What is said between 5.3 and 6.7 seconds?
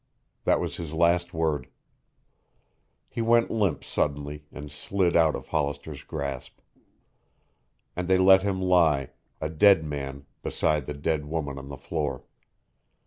of Hollister's grasp.